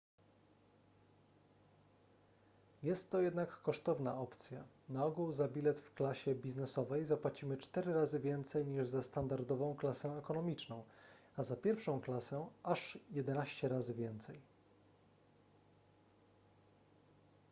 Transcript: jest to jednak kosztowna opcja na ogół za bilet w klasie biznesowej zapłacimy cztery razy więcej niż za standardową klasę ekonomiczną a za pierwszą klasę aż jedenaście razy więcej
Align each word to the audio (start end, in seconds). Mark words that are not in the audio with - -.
jest 2.83 3.09
to 3.09 3.21
jednak 3.21 3.61
kosztowna 3.61 4.17
opcja 4.19 4.63
na 4.89 5.05
ogół 5.05 5.33
za 5.33 5.47
bilet 5.47 5.79
w 5.79 5.93
klasie 5.93 6.35
biznesowej 6.35 7.05
zapłacimy 7.05 7.57
cztery 7.57 7.93
razy 7.93 8.19
więcej 8.19 8.65
niż 8.67 8.87
za 8.87 9.01
standardową 9.03 9.75
klasę 9.75 10.17
ekonomiczną 10.19 10.83
a 11.37 11.43
za 11.43 11.55
pierwszą 11.55 12.01
klasę 12.01 12.47
aż 12.63 12.97
jedenaście 13.11 13.67
razy 13.69 13.93
więcej 13.93 14.41